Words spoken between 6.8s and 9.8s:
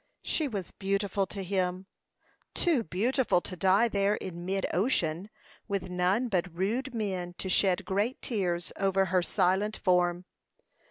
men to shed great tears over her silent